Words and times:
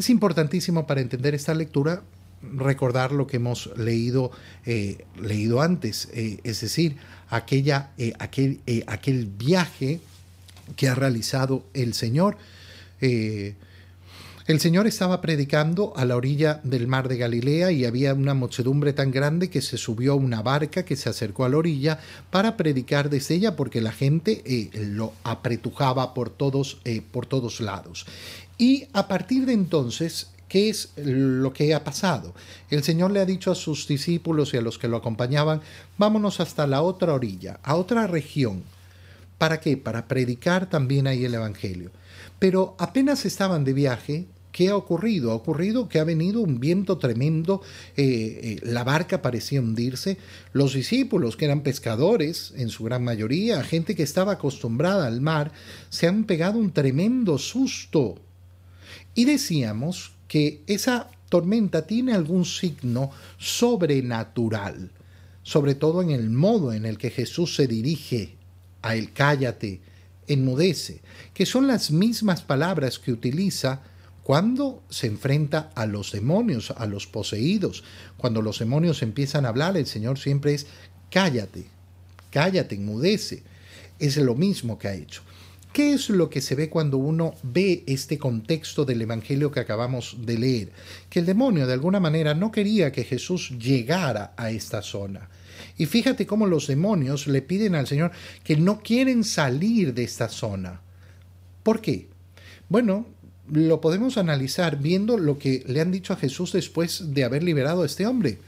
Es 0.00 0.08
importantísimo 0.08 0.86
para 0.86 1.02
entender 1.02 1.34
esta 1.34 1.52
lectura 1.52 2.02
recordar 2.56 3.12
lo 3.12 3.26
que 3.26 3.36
hemos 3.36 3.68
leído, 3.76 4.30
eh, 4.64 5.04
leído 5.20 5.60
antes, 5.60 6.08
eh, 6.14 6.40
es 6.42 6.62
decir, 6.62 6.96
aquella, 7.28 7.90
eh, 7.98 8.14
aquel, 8.18 8.60
aquel 8.86 9.26
viaje 9.26 10.00
que 10.74 10.88
ha 10.88 10.94
realizado 10.94 11.66
el 11.74 11.92
Señor. 11.92 12.38
El 14.50 14.60
Señor 14.60 14.86
estaba 14.86 15.20
predicando 15.20 15.92
a 15.96 16.04
la 16.04 16.16
orilla 16.16 16.60
del 16.64 16.88
mar 16.88 17.08
de 17.08 17.16
Galilea 17.16 17.70
y 17.72 17.84
había 17.84 18.14
una 18.14 18.34
muchedumbre 18.34 18.92
tan 18.92 19.10
grande 19.10 19.48
que 19.48 19.62
se 19.62 19.76
subió 19.76 20.12
a 20.12 20.16
una 20.16 20.42
barca 20.42 20.84
que 20.84 20.96
se 20.96 21.08
acercó 21.08 21.44
a 21.44 21.48
la 21.48 21.56
orilla 21.56 22.00
para 22.30 22.56
predicar 22.56 23.10
desde 23.10 23.36
ella 23.36 23.54
porque 23.54 23.80
la 23.80 23.92
gente 23.92 24.70
lo 24.74 25.12
apretujaba 25.22 26.14
por 26.14 26.30
todos, 26.30 26.80
por 27.12 27.26
todos 27.26 27.60
lados. 27.60 28.06
Y 28.58 28.88
a 28.92 29.08
partir 29.08 29.46
de 29.46 29.52
entonces 29.52 30.30
¿Qué 30.48 30.68
es 30.68 30.90
lo 30.96 31.52
que 31.52 31.72
ha 31.74 31.84
pasado? 31.84 32.34
El 32.70 32.82
Señor 32.82 33.12
le 33.12 33.20
ha 33.20 33.24
dicho 33.24 33.52
a 33.52 33.54
sus 33.54 33.86
discípulos 33.86 34.52
y 34.52 34.56
a 34.56 34.60
los 34.60 34.80
que 34.80 34.88
lo 34.88 34.96
acompañaban, 34.96 35.60
vámonos 35.96 36.40
hasta 36.40 36.66
la 36.66 36.82
otra 36.82 37.14
orilla, 37.14 37.60
a 37.62 37.76
otra 37.76 38.08
región. 38.08 38.64
¿Para 39.38 39.60
qué? 39.60 39.76
Para 39.76 40.08
predicar 40.08 40.68
también 40.68 41.06
ahí 41.06 41.24
el 41.24 41.34
Evangelio. 41.34 41.92
Pero 42.40 42.74
apenas 42.80 43.26
estaban 43.26 43.62
de 43.62 43.74
viaje, 43.74 44.26
¿qué 44.52 44.68
ha 44.68 44.76
ocurrido? 44.76 45.32
Ha 45.32 45.34
ocurrido 45.34 45.88
que 45.88 45.98
ha 45.98 46.04
venido 46.04 46.40
un 46.40 46.60
viento 46.60 46.98
tremendo, 46.98 47.62
eh, 47.96 48.40
eh, 48.42 48.58
la 48.62 48.84
barca 48.84 49.22
parecía 49.22 49.60
hundirse, 49.60 50.18
los 50.52 50.74
discípulos, 50.74 51.36
que 51.36 51.44
eran 51.46 51.62
pescadores 51.62 52.52
en 52.56 52.68
su 52.68 52.84
gran 52.84 53.04
mayoría, 53.04 53.62
gente 53.62 53.94
que 53.94 54.02
estaba 54.02 54.32
acostumbrada 54.32 55.06
al 55.06 55.20
mar, 55.20 55.52
se 55.88 56.06
han 56.06 56.24
pegado 56.24 56.58
un 56.58 56.72
tremendo 56.72 57.38
susto. 57.38 58.16
Y 59.14 59.24
decíamos 59.24 60.12
que 60.28 60.62
esa 60.66 61.10
tormenta 61.28 61.86
tiene 61.86 62.12
algún 62.12 62.44
signo 62.44 63.10
sobrenatural, 63.38 64.90
sobre 65.42 65.74
todo 65.74 66.02
en 66.02 66.10
el 66.10 66.30
modo 66.30 66.72
en 66.72 66.84
el 66.84 66.98
que 66.98 67.10
Jesús 67.10 67.54
se 67.54 67.66
dirige 67.66 68.36
a 68.82 68.96
él, 68.96 69.12
cállate, 69.12 69.80
enmudece, 70.26 71.00
que 71.34 71.46
son 71.46 71.66
las 71.66 71.90
mismas 71.90 72.42
palabras 72.42 72.98
que 72.98 73.12
utiliza 73.12 73.82
cuando 74.22 74.82
se 74.90 75.06
enfrenta 75.06 75.70
a 75.74 75.86
los 75.86 76.12
demonios, 76.12 76.70
a 76.72 76.86
los 76.86 77.06
poseídos. 77.06 77.82
Cuando 78.16 78.42
los 78.42 78.58
demonios 78.58 79.02
empiezan 79.02 79.44
a 79.44 79.48
hablar, 79.48 79.76
el 79.76 79.86
Señor 79.86 80.18
siempre 80.18 80.54
es 80.54 80.66
cállate, 81.10 81.66
cállate, 82.30 82.74
enmudece. 82.74 83.42
Es 83.98 84.16
lo 84.16 84.34
mismo 84.34 84.78
que 84.78 84.88
ha 84.88 84.94
hecho. 84.94 85.22
¿Qué 85.72 85.92
es 85.92 86.10
lo 86.10 86.28
que 86.30 86.40
se 86.40 86.56
ve 86.56 86.68
cuando 86.68 86.98
uno 86.98 87.34
ve 87.44 87.84
este 87.86 88.18
contexto 88.18 88.84
del 88.84 89.02
Evangelio 89.02 89.52
que 89.52 89.60
acabamos 89.60 90.16
de 90.20 90.36
leer? 90.36 90.72
Que 91.08 91.20
el 91.20 91.26
demonio 91.26 91.66
de 91.66 91.74
alguna 91.74 92.00
manera 92.00 92.34
no 92.34 92.50
quería 92.50 92.90
que 92.90 93.04
Jesús 93.04 93.50
llegara 93.50 94.34
a 94.36 94.50
esta 94.50 94.82
zona. 94.82 95.28
Y 95.76 95.86
fíjate 95.86 96.26
cómo 96.26 96.46
los 96.46 96.66
demonios 96.66 97.28
le 97.28 97.42
piden 97.42 97.76
al 97.76 97.86
Señor 97.86 98.10
que 98.42 98.56
no 98.56 98.80
quieren 98.80 99.22
salir 99.22 99.94
de 99.94 100.02
esta 100.02 100.28
zona. 100.28 100.80
¿Por 101.62 101.80
qué? 101.80 102.08
Bueno, 102.68 103.06
lo 103.52 103.80
podemos 103.80 104.18
analizar 104.18 104.78
viendo 104.78 105.18
lo 105.18 105.38
que 105.38 105.64
le 105.66 105.80
han 105.80 105.90
dicho 105.90 106.12
a 106.12 106.16
Jesús 106.16 106.52
después 106.52 107.14
de 107.14 107.24
haber 107.24 107.42
liberado 107.42 107.82
a 107.82 107.86
este 107.86 108.06
hombre. 108.06 108.38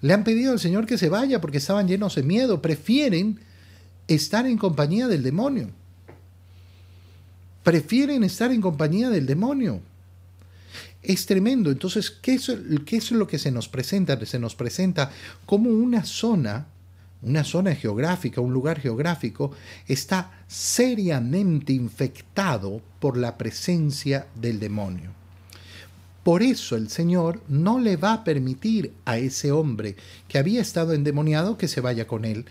Le 0.00 0.12
han 0.12 0.24
pedido 0.24 0.52
al 0.52 0.60
Señor 0.60 0.86
que 0.86 0.98
se 0.98 1.08
vaya 1.08 1.40
porque 1.40 1.58
estaban 1.58 1.88
llenos 1.88 2.14
de 2.14 2.22
miedo, 2.22 2.60
prefieren 2.60 3.40
estar 4.08 4.46
en 4.46 4.58
compañía 4.58 5.08
del 5.08 5.22
demonio 5.22 5.68
prefieren 7.62 8.24
estar 8.24 8.50
en 8.52 8.60
compañía 8.60 9.10
del 9.10 9.26
demonio. 9.26 9.80
Es 11.02 11.26
tremendo. 11.26 11.70
Entonces, 11.70 12.10
¿qué 12.10 12.34
es, 12.34 12.52
¿qué 12.86 12.96
es, 12.96 13.10
lo 13.10 13.26
que 13.26 13.38
se 13.38 13.50
nos 13.50 13.68
presenta? 13.68 14.24
Se 14.24 14.38
nos 14.38 14.54
presenta 14.54 15.10
como 15.46 15.70
una 15.70 16.04
zona, 16.04 16.66
una 17.22 17.44
zona 17.44 17.74
geográfica, 17.74 18.40
un 18.40 18.52
lugar 18.52 18.80
geográfico, 18.80 19.52
está 19.86 20.32
seriamente 20.48 21.72
infectado 21.72 22.80
por 22.98 23.16
la 23.16 23.38
presencia 23.38 24.26
del 24.34 24.58
demonio. 24.58 25.10
Por 26.22 26.42
eso 26.42 26.76
el 26.76 26.88
Señor 26.88 27.42
no 27.48 27.80
le 27.80 27.96
va 27.96 28.12
a 28.12 28.24
permitir 28.24 28.92
a 29.04 29.18
ese 29.18 29.50
hombre 29.50 29.96
que 30.28 30.38
había 30.38 30.60
estado 30.60 30.92
endemoniado 30.92 31.58
que 31.58 31.68
se 31.68 31.80
vaya 31.80 32.06
con 32.06 32.24
él. 32.24 32.44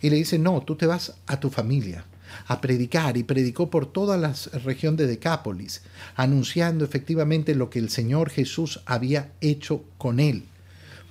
Y 0.00 0.08
le 0.08 0.16
dice, 0.16 0.38
no, 0.38 0.62
tú 0.62 0.76
te 0.76 0.86
vas 0.86 1.14
a 1.26 1.38
tu 1.38 1.50
familia 1.50 2.04
a 2.46 2.60
predicar 2.60 3.16
y 3.16 3.24
predicó 3.24 3.70
por 3.70 3.86
toda 3.86 4.16
la 4.16 4.34
región 4.64 4.96
de 4.96 5.06
Decápolis, 5.06 5.82
anunciando 6.14 6.84
efectivamente 6.84 7.54
lo 7.54 7.70
que 7.70 7.78
el 7.80 7.90
Señor 7.90 8.30
Jesús 8.30 8.80
había 8.86 9.32
hecho 9.40 9.84
con 9.98 10.20
él. 10.20 10.44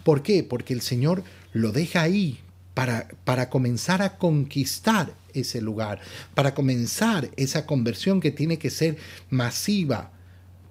¿Por 0.03 0.23
qué? 0.23 0.43
Porque 0.43 0.73
el 0.73 0.81
Señor 0.81 1.23
lo 1.51 1.71
deja 1.71 2.01
ahí 2.01 2.39
para, 2.79 3.09
para 3.25 3.49
comenzar 3.49 4.01
a 4.01 4.17
conquistar 4.17 5.13
ese 5.33 5.59
lugar, 5.59 5.99
para 6.33 6.53
comenzar 6.53 7.29
esa 7.35 7.65
conversión 7.65 8.21
que 8.21 8.31
tiene 8.31 8.57
que 8.57 8.69
ser 8.69 8.95
masiva, 9.29 10.11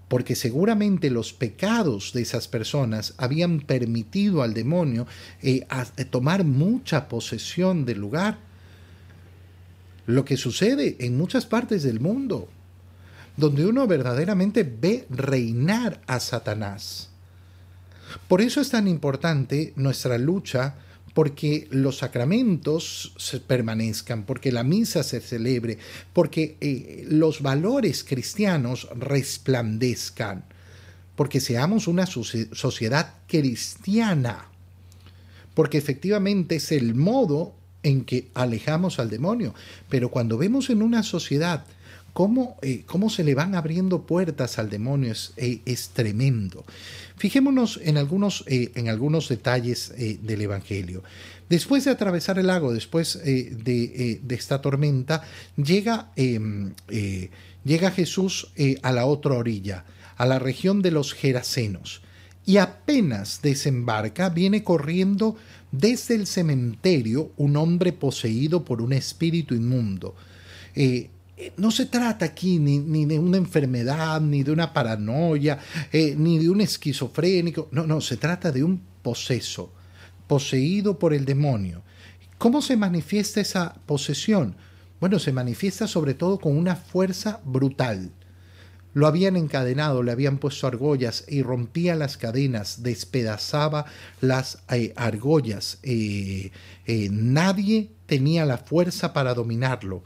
porque 0.08 0.34
seguramente 0.34 1.10
los 1.10 1.34
pecados 1.34 2.14
de 2.14 2.22
esas 2.22 2.48
personas 2.48 3.12
habían 3.18 3.60
permitido 3.60 4.42
al 4.42 4.54
demonio 4.54 5.06
eh, 5.42 5.66
tomar 6.08 6.44
mucha 6.44 7.08
posesión 7.08 7.84
del 7.84 7.98
lugar 7.98 8.38
lo 10.06 10.24
que 10.24 10.38
sucede 10.38 10.96
en 11.00 11.18
muchas 11.18 11.44
partes 11.44 11.82
del 11.82 12.00
mundo, 12.00 12.48
donde 13.36 13.66
uno 13.66 13.86
verdaderamente 13.86 14.62
ve 14.62 15.04
reinar 15.10 16.00
a 16.06 16.20
Satanás. 16.20 17.10
Por 18.28 18.40
eso 18.40 18.62
es 18.62 18.70
tan 18.70 18.88
importante 18.88 19.74
nuestra 19.76 20.16
lucha 20.16 20.76
porque 21.18 21.66
los 21.72 21.96
sacramentos 21.96 23.12
se 23.16 23.40
permanezcan, 23.40 24.22
porque 24.24 24.52
la 24.52 24.62
misa 24.62 25.02
se 25.02 25.20
celebre, 25.20 25.76
porque 26.12 26.56
eh, 26.60 27.06
los 27.08 27.42
valores 27.42 28.04
cristianos 28.04 28.88
resplandezcan, 28.94 30.44
porque 31.16 31.40
seamos 31.40 31.88
una 31.88 32.06
sociedad 32.06 33.14
cristiana, 33.26 34.46
porque 35.54 35.78
efectivamente 35.78 36.54
es 36.54 36.70
el 36.70 36.94
modo 36.94 37.52
en 37.82 38.04
que 38.04 38.28
alejamos 38.34 38.98
al 38.98 39.10
demonio. 39.10 39.54
Pero 39.88 40.10
cuando 40.10 40.38
vemos 40.38 40.70
en 40.70 40.82
una 40.82 41.02
sociedad 41.02 41.64
cómo, 42.12 42.56
eh, 42.62 42.82
cómo 42.86 43.10
se 43.10 43.22
le 43.22 43.36
van 43.36 43.54
abriendo 43.54 44.02
puertas 44.02 44.58
al 44.58 44.70
demonio 44.70 45.12
es, 45.12 45.32
eh, 45.36 45.60
es 45.64 45.90
tremendo. 45.90 46.64
Fijémonos 47.16 47.78
en 47.82 47.96
algunos, 47.96 48.42
eh, 48.48 48.72
en 48.74 48.88
algunos 48.88 49.28
detalles 49.28 49.92
del 49.96 50.40
Evangelio. 50.40 51.04
Después 51.48 51.84
de 51.84 51.92
atravesar 51.92 52.38
el 52.40 52.48
lago, 52.48 52.72
después 52.72 53.20
de, 53.22 54.20
de, 54.22 54.34
esta 54.34 54.60
tormenta, 54.60 55.22
llega, 55.56 56.10
em, 56.16 56.74
llega 57.64 57.90
Jesús 57.90 58.52
a 58.82 58.92
la 58.92 59.06
otra 59.06 59.34
orilla, 59.34 59.84
a 60.16 60.26
la 60.26 60.38
región 60.38 60.82
de 60.82 60.90
los 60.90 61.14
Gerasenos. 61.14 62.02
Y 62.48 62.56
apenas 62.56 63.42
desembarca, 63.42 64.30
viene 64.30 64.64
corriendo 64.64 65.36
desde 65.70 66.14
el 66.14 66.26
cementerio 66.26 67.30
un 67.36 67.58
hombre 67.58 67.92
poseído 67.92 68.64
por 68.64 68.80
un 68.80 68.94
espíritu 68.94 69.54
inmundo. 69.54 70.14
Eh, 70.74 71.10
no 71.58 71.70
se 71.70 71.84
trata 71.84 72.24
aquí 72.24 72.58
ni, 72.58 73.04
de 73.04 73.18
una 73.18 73.36
enfermedad, 73.36 74.22
ni 74.22 74.44
de 74.44 74.52
una 74.52 74.72
paranoia, 74.72 75.58
eh, 75.92 76.14
ni 76.16 76.38
de 76.38 76.48
un 76.48 76.62
esquizofrénico. 76.62 77.68
No, 77.70 77.86
no, 77.86 78.00
se 78.00 78.16
trata 78.16 78.50
de 78.50 78.64
un 78.64 78.80
poseso, 79.02 79.70
poseído 80.26 80.98
por 80.98 81.12
el 81.12 81.26
demonio. 81.26 81.82
¿Cómo 82.38 82.62
se 82.62 82.78
manifiesta 82.78 83.42
esa 83.42 83.74
posesión? 83.84 84.56
Bueno, 85.00 85.18
se 85.18 85.32
manifiesta 85.32 85.86
sobre 85.86 86.14
todo 86.14 86.38
con 86.38 86.56
una 86.56 86.76
fuerza 86.76 87.42
brutal. 87.44 88.10
Lo 88.94 89.06
habían 89.06 89.36
encadenado, 89.36 90.02
le 90.02 90.12
habían 90.12 90.38
puesto 90.38 90.66
argollas 90.66 91.24
y 91.28 91.42
rompía 91.42 91.94
las 91.94 92.16
cadenas, 92.16 92.82
despedazaba 92.82 93.84
las 94.20 94.62
eh, 94.70 94.92
argollas. 94.96 95.78
Eh, 95.82 96.50
eh, 96.86 97.08
nadie 97.10 97.90
tenía 98.06 98.46
la 98.46 98.58
fuerza 98.58 99.12
para 99.12 99.34
dominarlo. 99.34 100.02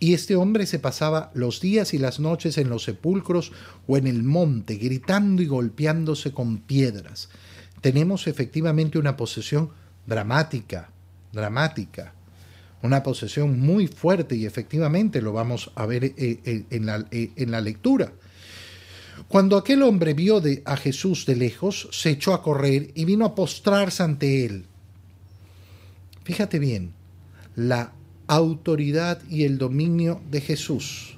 Y 0.00 0.14
este 0.14 0.36
hombre 0.36 0.66
se 0.66 0.78
pasaba 0.78 1.30
los 1.34 1.60
días 1.60 1.92
y 1.92 1.98
las 1.98 2.20
noches 2.20 2.58
en 2.58 2.68
los 2.68 2.84
sepulcros 2.84 3.52
o 3.86 3.96
en 3.96 4.06
el 4.06 4.22
monte, 4.22 4.76
gritando 4.76 5.42
y 5.42 5.46
golpeándose 5.46 6.32
con 6.32 6.58
piedras. 6.58 7.30
Tenemos 7.80 8.26
efectivamente 8.28 8.98
una 8.98 9.16
posesión 9.16 9.70
dramática, 10.06 10.90
dramática, 11.32 12.14
una 12.82 13.02
posesión 13.02 13.58
muy 13.58 13.86
fuerte 13.86 14.36
y 14.36 14.46
efectivamente 14.46 15.20
lo 15.20 15.32
vamos 15.32 15.70
a 15.74 15.86
ver 15.86 16.14
en 16.16 16.86
la, 16.86 17.06
en 17.10 17.50
la 17.50 17.60
lectura. 17.60 18.12
Cuando 19.26 19.56
aquel 19.56 19.82
hombre 19.82 20.14
vio 20.14 20.40
de, 20.40 20.62
a 20.64 20.76
Jesús 20.76 21.26
de 21.26 21.36
lejos, 21.36 21.88
se 21.90 22.10
echó 22.10 22.34
a 22.34 22.42
correr 22.42 22.92
y 22.94 23.04
vino 23.04 23.24
a 23.24 23.34
postrarse 23.34 24.02
ante 24.02 24.44
él. 24.46 24.64
Fíjate 26.24 26.58
bien, 26.58 26.92
la 27.56 27.92
autoridad 28.28 29.20
y 29.28 29.44
el 29.44 29.58
dominio 29.58 30.20
de 30.30 30.40
Jesús. 30.40 31.16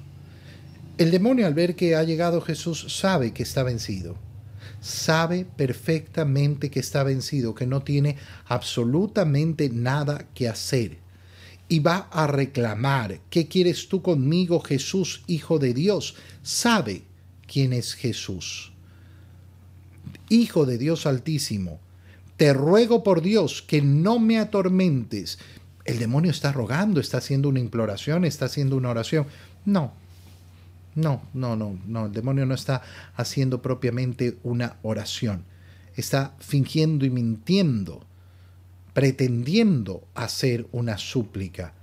El 0.97 1.11
demonio 1.11 1.45
al 1.45 1.53
ver 1.53 1.75
que 1.75 1.95
ha 1.95 2.03
llegado 2.03 2.41
Jesús 2.41 2.97
sabe 2.99 3.33
que 3.33 3.43
está 3.43 3.63
vencido. 3.63 4.15
sabe 4.81 5.45
perfectamente 5.45 6.71
que 6.71 6.79
está 6.79 7.03
vencido, 7.03 7.53
que 7.53 7.67
no 7.67 7.83
tiene 7.83 8.17
absolutamente 8.45 9.69
nada 9.69 10.25
que 10.33 10.49
hacer. 10.49 11.00
Y 11.71 11.79
va 11.79 12.09
a 12.11 12.27
reclamar, 12.27 13.21
¿qué 13.29 13.47
quieres 13.47 13.87
tú 13.87 14.01
conmigo, 14.01 14.59
Jesús, 14.59 15.23
Hijo 15.25 15.57
de 15.57 15.73
Dios? 15.73 16.15
Sabe 16.43 17.03
quién 17.47 17.71
es 17.71 17.93
Jesús. 17.93 18.73
Hijo 20.27 20.65
de 20.65 20.77
Dios 20.77 21.05
Altísimo, 21.05 21.79
te 22.35 22.51
ruego 22.51 23.03
por 23.03 23.21
Dios 23.21 23.61
que 23.61 23.81
no 23.81 24.19
me 24.19 24.37
atormentes. 24.37 25.39
El 25.85 25.97
demonio 25.97 26.31
está 26.31 26.51
rogando, 26.51 26.99
está 26.99 27.19
haciendo 27.19 27.47
una 27.47 27.61
imploración, 27.61 28.25
está 28.25 28.47
haciendo 28.47 28.75
una 28.75 28.89
oración. 28.89 29.27
No, 29.63 29.93
no, 30.95 31.21
no, 31.33 31.55
no, 31.55 31.79
no, 31.87 32.07
el 32.07 32.11
demonio 32.11 32.45
no 32.45 32.53
está 32.53 32.81
haciendo 33.15 33.61
propiamente 33.61 34.37
una 34.43 34.75
oración. 34.81 35.45
Está 35.95 36.35
fingiendo 36.39 37.05
y 37.05 37.09
mintiendo, 37.09 38.05
pretendiendo 38.93 40.07
hacer 40.15 40.67
una 40.71 40.97
súplica. 40.97 41.73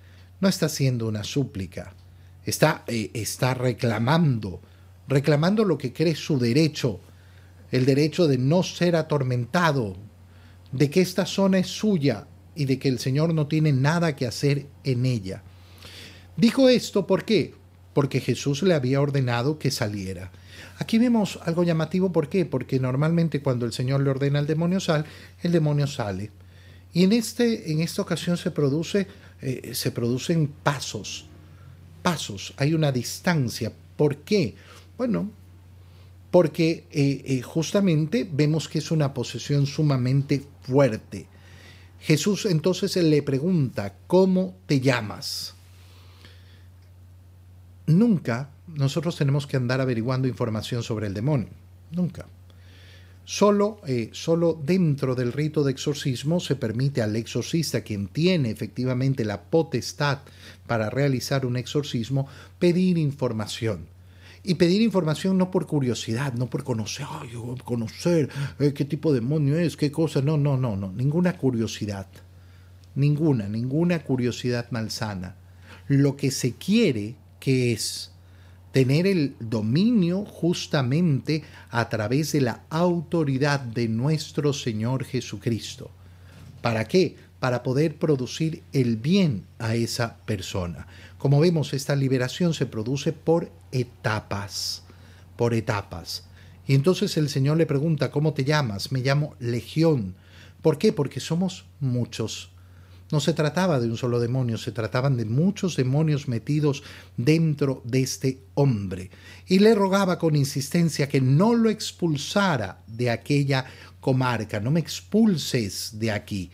No 0.40 0.48
está 0.48 0.66
haciendo 0.66 1.08
una 1.08 1.24
súplica. 1.24 1.94
Está, 2.44 2.84
eh, 2.86 3.10
está 3.14 3.54
reclamando, 3.54 4.60
reclamando 5.06 5.64
lo 5.64 5.76
que 5.76 5.92
cree 5.92 6.14
su 6.14 6.38
derecho, 6.38 7.00
el 7.70 7.84
derecho 7.84 8.26
de 8.26 8.38
no 8.38 8.62
ser 8.62 8.96
atormentado, 8.96 9.96
de 10.72 10.90
que 10.90 11.00
esta 11.00 11.26
zona 11.26 11.58
es 11.58 11.68
suya 11.68 12.26
y 12.54 12.64
de 12.64 12.78
que 12.78 12.88
el 12.88 12.98
Señor 12.98 13.34
no 13.34 13.46
tiene 13.46 13.72
nada 13.72 14.16
que 14.16 14.26
hacer 14.26 14.66
en 14.84 15.06
ella. 15.06 15.42
Dijo 16.36 16.68
esto 16.68 17.06
¿por 17.06 17.24
qué? 17.24 17.54
porque 17.98 18.20
Jesús 18.20 18.62
le 18.62 18.74
había 18.74 19.00
ordenado 19.00 19.58
que 19.58 19.72
saliera. 19.72 20.30
Aquí 20.78 20.98
vemos 20.98 21.40
algo 21.42 21.64
llamativo, 21.64 22.12
¿por 22.12 22.28
qué? 22.28 22.44
Porque 22.44 22.78
normalmente 22.78 23.42
cuando 23.42 23.66
el 23.66 23.72
Señor 23.72 24.02
le 24.02 24.10
ordena 24.10 24.38
al 24.38 24.46
demonio 24.46 24.78
sal, 24.78 25.04
el 25.42 25.50
demonio 25.50 25.88
sale. 25.88 26.30
Y 26.92 27.04
en, 27.04 27.12
este, 27.12 27.70
en 27.70 27.80
esta 27.80 28.02
ocasión 28.02 28.36
se, 28.36 28.50
produce, 28.50 29.06
eh, 29.42 29.90
producen 29.94 30.48
pasos, 30.62 31.26
pasos, 32.02 32.54
hay 32.56 32.74
una 32.74 32.90
distancia. 32.92 33.72
¿Por 33.96 34.18
qué? 34.18 34.54
Bueno, 34.96 35.30
porque 36.30 36.86
eh, 36.90 37.22
eh, 37.24 37.42
justamente 37.42 38.28
vemos 38.30 38.68
que 38.68 38.78
es 38.78 38.90
una 38.90 39.12
posesión 39.14 39.66
sumamente 39.66 40.44
fuerte. 40.62 41.26
Jesús 42.00 42.46
entonces 42.46 42.96
le 42.96 43.22
pregunta, 43.22 43.94
¿cómo 44.06 44.56
te 44.66 44.80
llamas? 44.80 45.54
nunca 47.88 48.50
nosotros 48.66 49.16
tenemos 49.16 49.46
que 49.46 49.56
andar 49.56 49.80
averiguando 49.80 50.28
información 50.28 50.82
sobre 50.82 51.06
el 51.06 51.14
demonio. 51.14 51.48
Nunca. 51.90 52.26
Solo, 53.30 53.82
eh, 53.86 54.08
solo, 54.14 54.58
dentro 54.64 55.14
del 55.14 55.34
rito 55.34 55.62
de 55.62 55.70
exorcismo 55.70 56.40
se 56.40 56.56
permite 56.56 57.02
al 57.02 57.14
exorcista, 57.14 57.82
quien 57.82 58.08
tiene 58.08 58.48
efectivamente 58.48 59.22
la 59.22 59.42
potestad 59.42 60.20
para 60.66 60.88
realizar 60.88 61.44
un 61.44 61.58
exorcismo, 61.58 62.26
pedir 62.58 62.96
información. 62.96 63.80
Y 64.44 64.54
pedir 64.54 64.80
información 64.80 65.36
no 65.36 65.50
por 65.50 65.66
curiosidad, 65.66 66.32
no 66.32 66.48
por 66.48 66.64
conocer, 66.64 67.04
ay, 67.06 67.28
conocer 67.64 68.30
eh, 68.60 68.72
qué 68.72 68.86
tipo 68.86 69.12
de 69.12 69.20
demonio 69.20 69.58
es, 69.58 69.76
qué 69.76 69.92
cosa. 69.92 70.22
No, 70.22 70.38
no, 70.38 70.56
no, 70.56 70.74
no. 70.74 70.90
Ninguna 70.90 71.36
curiosidad. 71.36 72.06
Ninguna, 72.94 73.46
ninguna 73.46 74.04
curiosidad 74.04 74.70
malsana. 74.70 75.36
Lo 75.86 76.16
que 76.16 76.30
se 76.30 76.54
quiere 76.54 77.16
que 77.40 77.72
es 77.72 78.10
tener 78.72 79.06
el 79.06 79.34
dominio 79.40 80.24
justamente 80.24 81.42
a 81.70 81.88
través 81.88 82.32
de 82.32 82.42
la 82.42 82.62
autoridad 82.70 83.60
de 83.60 83.88
nuestro 83.88 84.52
Señor 84.52 85.04
Jesucristo. 85.04 85.90
¿Para 86.60 86.86
qué? 86.86 87.16
Para 87.40 87.62
poder 87.62 87.96
producir 87.96 88.62
el 88.72 88.96
bien 88.96 89.44
a 89.58 89.74
esa 89.74 90.16
persona. 90.24 90.86
Como 91.18 91.40
vemos, 91.40 91.72
esta 91.72 91.96
liberación 91.96 92.52
se 92.54 92.66
produce 92.66 93.12
por 93.12 93.50
etapas, 93.72 94.82
por 95.36 95.54
etapas. 95.54 96.24
Y 96.66 96.74
entonces 96.74 97.16
el 97.16 97.28
Señor 97.28 97.56
le 97.56 97.66
pregunta, 97.66 98.10
¿cómo 98.10 98.34
te 98.34 98.44
llamas? 98.44 98.92
Me 98.92 99.00
llamo 99.00 99.34
Legión. 99.40 100.14
¿Por 100.60 100.78
qué? 100.78 100.92
Porque 100.92 101.20
somos 101.20 101.64
muchos. 101.80 102.50
No 103.10 103.20
se 103.20 103.32
trataba 103.32 103.80
de 103.80 103.88
un 103.88 103.96
solo 103.96 104.20
demonio, 104.20 104.58
se 104.58 104.72
trataban 104.72 105.16
de 105.16 105.24
muchos 105.24 105.76
demonios 105.76 106.28
metidos 106.28 106.82
dentro 107.16 107.82
de 107.84 108.02
este 108.02 108.42
hombre. 108.54 109.10
Y 109.46 109.60
le 109.60 109.74
rogaba 109.74 110.18
con 110.18 110.36
insistencia 110.36 111.08
que 111.08 111.20
no 111.20 111.54
lo 111.54 111.70
expulsara 111.70 112.82
de 112.86 113.10
aquella 113.10 113.64
comarca, 114.00 114.60
no 114.60 114.70
me 114.70 114.80
expulses 114.80 115.98
de 115.98 116.10
aquí. 116.10 116.50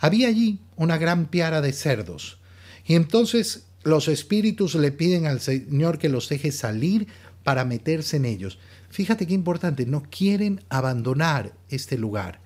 Había 0.00 0.28
allí 0.28 0.60
una 0.76 0.96
gran 0.96 1.26
piara 1.26 1.60
de 1.60 1.72
cerdos. 1.72 2.38
Y 2.86 2.94
entonces 2.94 3.66
los 3.84 4.08
espíritus 4.08 4.74
le 4.74 4.92
piden 4.92 5.26
al 5.26 5.40
Señor 5.40 5.98
que 5.98 6.08
los 6.08 6.28
deje 6.28 6.52
salir 6.52 7.06
para 7.44 7.64
meterse 7.64 8.16
en 8.16 8.24
ellos. 8.24 8.58
Fíjate 8.90 9.26
qué 9.26 9.34
importante, 9.34 9.86
no 9.86 10.02
quieren 10.10 10.64
abandonar 10.70 11.54
este 11.68 11.98
lugar. 11.98 12.40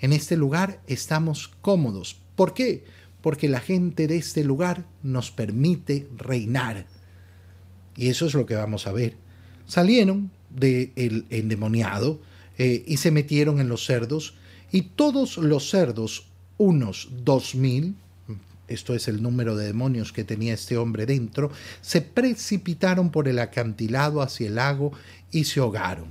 En 0.00 0.12
este 0.12 0.36
lugar 0.36 0.80
estamos 0.86 1.48
cómodos. 1.60 2.20
¿Por 2.36 2.54
qué? 2.54 2.84
Porque 3.20 3.48
la 3.48 3.60
gente 3.60 4.06
de 4.06 4.16
este 4.16 4.44
lugar 4.44 4.84
nos 5.02 5.30
permite 5.30 6.08
reinar. 6.16 6.86
Y 7.96 8.08
eso 8.08 8.26
es 8.26 8.34
lo 8.34 8.46
que 8.46 8.54
vamos 8.54 8.86
a 8.86 8.92
ver. 8.92 9.16
Salieron 9.66 10.30
del 10.50 11.26
endemoniado 11.30 12.20
eh, 12.56 12.84
y 12.86 12.96
se 12.98 13.10
metieron 13.10 13.60
en 13.60 13.68
los 13.68 13.84
cerdos, 13.84 14.34
y 14.70 14.82
todos 14.82 15.38
los 15.38 15.70
cerdos, 15.70 16.26
unos 16.58 17.08
dos 17.24 17.54
mil, 17.54 17.94
esto 18.66 18.94
es 18.94 19.08
el 19.08 19.22
número 19.22 19.56
de 19.56 19.66
demonios 19.66 20.12
que 20.12 20.24
tenía 20.24 20.54
este 20.54 20.76
hombre 20.76 21.06
dentro, 21.06 21.50
se 21.80 22.02
precipitaron 22.02 23.10
por 23.10 23.28
el 23.28 23.38
acantilado 23.38 24.20
hacia 24.20 24.48
el 24.48 24.56
lago 24.56 24.92
y 25.30 25.44
se 25.44 25.60
ahogaron. 25.60 26.08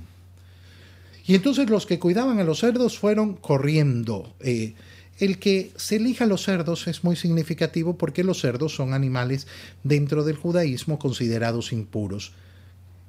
Y 1.26 1.34
entonces 1.34 1.68
los 1.68 1.86
que 1.86 1.98
cuidaban 1.98 2.40
a 2.40 2.44
los 2.44 2.60
cerdos 2.60 2.98
fueron 2.98 3.34
corriendo. 3.34 4.34
Eh, 4.40 4.74
el 5.18 5.38
que 5.38 5.72
se 5.76 5.96
elija 5.96 6.26
los 6.26 6.44
cerdos 6.44 6.86
es 6.86 7.04
muy 7.04 7.16
significativo 7.16 7.98
porque 7.98 8.24
los 8.24 8.40
cerdos 8.40 8.74
son 8.74 8.94
animales 8.94 9.46
dentro 9.82 10.24
del 10.24 10.36
judaísmo 10.36 10.98
considerados 10.98 11.72
impuros, 11.72 12.32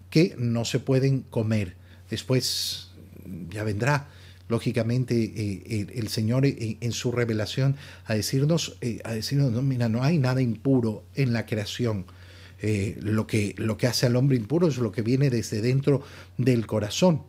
que 0.09 0.35
no 0.37 0.65
se 0.65 0.79
pueden 0.79 1.21
comer. 1.21 1.75
Después 2.09 2.89
ya 3.49 3.63
vendrá, 3.63 4.07
lógicamente, 4.47 5.15
eh, 5.15 5.87
el, 5.93 6.07
Señor 6.09 6.45
eh, 6.45 6.77
en 6.81 6.91
su 6.91 7.11
revelación 7.11 7.75
a 8.05 8.15
decirnos, 8.15 8.77
eh, 8.81 8.99
a 9.03 9.13
decirnos, 9.13 9.51
no, 9.51 9.61
mira, 9.61 9.87
no 9.87 10.03
hay 10.03 10.17
nada 10.17 10.41
impuro 10.41 11.03
en 11.15 11.33
la 11.33 11.45
creación. 11.45 12.05
lo, 13.01 13.25
que, 13.25 13.55
lo 13.57 13.77
que 13.77 13.87
hace 13.87 14.05
al 14.05 14.17
hombre 14.17 14.35
impuro 14.35 14.67
es 14.67 14.77
lo 14.77 14.91
que 14.91 15.01
viene 15.01 15.29
desde 15.29 15.61
dentro 15.61 16.01
del 16.37 16.65
corazón. 16.65 17.21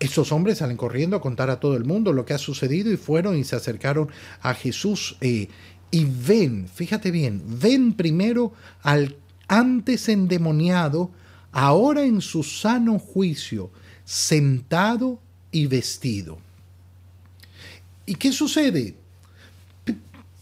Estos 0.00 0.30
hombres 0.32 0.58
salen 0.58 0.76
corriendo 0.76 1.16
a 1.16 1.20
contar 1.20 1.50
a 1.50 1.60
todo 1.60 1.76
el 1.76 1.84
mundo 1.84 2.12
lo 2.12 2.24
que 2.24 2.34
ha 2.34 2.38
sucedido 2.38 2.92
y 2.92 2.96
fueron 2.96 3.36
y 3.36 3.44
se 3.44 3.56
acercaron 3.56 4.08
a 4.40 4.54
Jesús 4.54 5.16
eh, 5.20 5.48
y 5.90 6.04
ven, 6.04 6.68
fíjate 6.68 7.10
bien, 7.10 7.42
ven 7.60 7.94
primero 7.94 8.52
al 8.82 9.16
antes 9.48 10.08
endemoniado, 10.08 11.10
ahora 11.50 12.04
en 12.04 12.20
su 12.20 12.42
sano 12.42 12.98
juicio, 12.98 13.70
sentado 14.04 15.18
y 15.50 15.66
vestido. 15.66 16.38
¿Y 18.06 18.14
qué 18.14 18.32
sucede? 18.32 18.94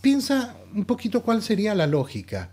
piensa 0.07 0.57
un 0.73 0.85
poquito 0.85 1.21
cuál 1.21 1.43
sería 1.43 1.75
la 1.75 1.89
lógica. 1.89 2.53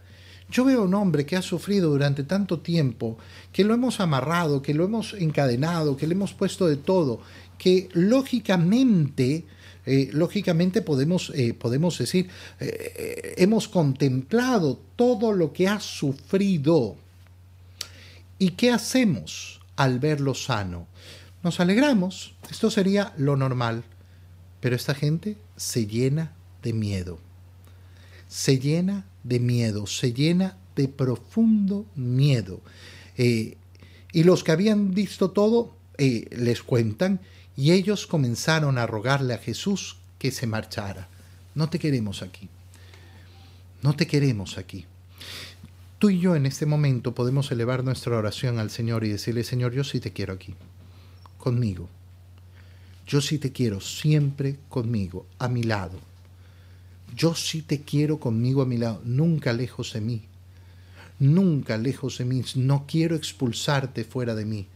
Yo 0.54 0.64
veo 0.66 0.84
un 0.84 0.94
hombre 0.94 1.26
que 1.26 1.36
ha 1.36 1.42
sufrido 1.42 1.90
durante 1.90 2.24
tanto 2.24 2.60
tiempo, 2.60 3.18
que 3.52 3.64
lo 3.64 3.74
hemos 3.74 4.00
amarrado, 4.00 4.62
que 4.62 4.76
lo 4.76 4.86
hemos 4.86 5.16
encadenado, 5.16 5.98
que 5.98 6.06
le 6.06 6.14
hemos 6.14 6.34
puesto 6.34 6.68
de 6.68 6.78
todo, 6.78 7.22
que 7.58 7.90
lógicamente, 7.94 9.46
eh, 9.88 10.12
lógicamente 10.14 10.84
podemos, 10.84 11.32
eh, 11.34 11.56
podemos 11.56 11.98
decir, 11.98 12.30
eh, 12.60 13.34
hemos 13.38 13.68
contemplado 13.68 14.80
todo 14.96 15.34
lo 15.34 15.54
que 15.54 15.68
ha 15.68 15.80
sufrido. 15.80 16.98
¿Y 18.38 18.52
qué 18.52 18.70
hacemos 18.70 19.60
al 19.76 19.98
verlo 19.98 20.36
sano? 20.36 20.86
Nos 21.42 21.60
alegramos, 21.60 22.36
esto 22.52 22.70
sería 22.70 23.12
lo 23.18 23.36
normal, 23.38 23.84
pero 24.60 24.76
esta 24.76 24.94
gente 24.94 25.36
se 25.58 25.88
llena 25.88 26.36
de 26.62 26.74
miedo 26.74 27.18
se 28.34 28.58
llena 28.58 29.06
de 29.24 29.40
miedo, 29.40 29.88
se 29.88 30.14
llena 30.14 30.58
de 30.76 30.88
profundo 30.88 31.86
miedo. 31.96 32.62
Eh, 33.18 33.58
y 34.12 34.24
los 34.24 34.44
que 34.44 34.52
habían 34.52 34.94
visto 34.94 35.32
todo 35.32 35.76
eh, 35.98 36.28
les 36.32 36.64
cuentan 36.64 37.20
y 37.56 37.72
ellos 37.72 38.08
comenzaron 38.08 38.78
a 38.78 38.88
rogarle 38.88 39.34
a 39.34 39.38
Jesús 39.38 39.98
que 40.18 40.32
se 40.32 40.48
marchara. 40.48 41.08
No 41.56 41.70
te 41.70 41.80
queremos 41.80 42.22
aquí. 42.22 42.50
No 43.82 43.96
te 43.96 44.08
queremos 44.08 44.58
aquí. 44.58 44.86
Tú 46.00 46.10
y 46.10 46.20
yo 46.20 46.36
en 46.36 46.46
este 46.46 46.66
momento 46.66 47.16
podemos 47.16 47.52
elevar 47.52 47.84
nuestra 47.84 48.18
oración 48.18 48.60
al 48.60 48.70
Señor 48.70 49.04
y 49.04 49.10
decirle, 49.10 49.44
Señor, 49.44 49.74
yo 49.74 49.84
sí 49.84 50.00
te 50.00 50.12
quiero 50.12 50.34
aquí, 50.34 50.54
conmigo. 51.38 51.90
yo 53.08 53.22
sí 53.22 53.38
te 53.38 53.52
quiero 53.52 53.82
siempre 53.82 54.58
conmigo, 54.70 55.26
a 55.40 55.48
mi 55.48 55.64
lado. 55.64 56.00
Yo 57.16 57.36
sí 57.36 57.62
te 57.62 57.82
quiero 57.82 58.20
conmigo 58.20 58.62
a 58.62 58.66
mi 58.66 58.78
lado, 58.78 59.02
nunca 59.04 59.54
lejos 59.54 59.94
de 59.94 60.02
mí. 60.02 60.24
Nunca 61.20 61.78
lejos 61.78 62.18
de 62.18 62.26
mí. 62.26 62.44
No 62.56 62.86
quiero 62.88 63.16
expulsarte 63.16 64.04
fuera 64.04 64.36
de 64.36 64.46
mí. 64.46 64.68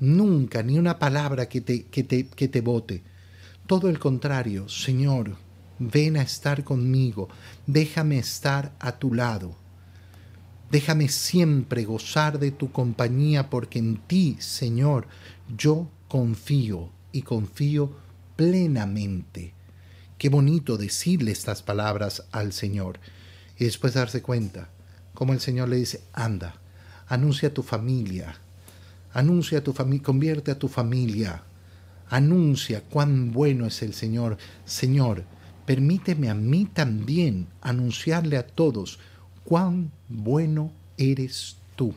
Nunca, 0.00 0.62
ni 0.62 0.78
una 0.78 0.98
palabra 0.98 1.48
que 1.48 1.60
te, 1.60 1.84
que 1.84 2.02
te, 2.02 2.26
que 2.26 2.48
te 2.48 2.60
bote. 2.60 3.02
Todo 3.66 3.88
el 3.88 3.98
contrario, 3.98 4.68
Señor, 4.68 5.36
ven 5.78 6.16
a 6.16 6.22
estar 6.22 6.64
conmigo. 6.64 7.28
Déjame 7.66 8.18
estar 8.18 8.72
a 8.80 8.98
tu 8.98 9.14
lado. 9.14 9.56
Déjame 10.70 11.08
siempre 11.08 11.84
gozar 11.84 12.38
de 12.38 12.50
tu 12.50 12.72
compañía 12.72 13.50
porque 13.50 13.78
en 13.78 13.98
ti, 13.98 14.36
Señor, 14.40 15.06
yo 15.56 15.88
confío 16.08 16.90
y 17.12 17.22
confío 17.22 17.92
plenamente. 18.36 19.54
Qué 20.22 20.28
bonito 20.28 20.76
decirle 20.78 21.32
estas 21.32 21.64
palabras 21.64 22.22
al 22.30 22.52
Señor 22.52 23.00
y 23.58 23.64
después 23.64 23.94
darse 23.94 24.22
cuenta 24.22 24.68
como 25.14 25.32
el 25.32 25.40
Señor 25.40 25.68
le 25.68 25.74
dice, 25.74 26.04
anda, 26.12 26.54
anuncia 27.08 27.48
a 27.48 27.52
tu 27.52 27.64
familia, 27.64 28.36
anuncia 29.12 29.58
a 29.58 29.64
tu 29.64 29.72
familia, 29.72 30.04
convierte 30.04 30.52
a 30.52 30.58
tu 30.60 30.68
familia, 30.68 31.42
anuncia 32.08 32.84
cuán 32.88 33.32
bueno 33.32 33.66
es 33.66 33.82
el 33.82 33.94
Señor. 33.94 34.38
Señor, 34.64 35.24
permíteme 35.66 36.30
a 36.30 36.36
mí 36.36 36.66
también 36.72 37.48
anunciarle 37.60 38.36
a 38.36 38.46
todos 38.46 39.00
cuán 39.42 39.90
bueno 40.08 40.70
eres 40.98 41.56
tú. 41.74 41.96